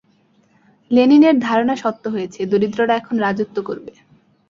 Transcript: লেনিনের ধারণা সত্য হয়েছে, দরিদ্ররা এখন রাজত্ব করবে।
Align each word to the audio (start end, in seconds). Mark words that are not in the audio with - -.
লেনিনের 0.91 1.35
ধারণা 1.39 1.75
সত্য 1.75 2.03
হয়েছে, 2.07 2.39
দরিদ্ররা 2.45 2.93
এখন 2.95 3.15
রাজত্ব 3.19 3.57
করবে। 3.63 3.91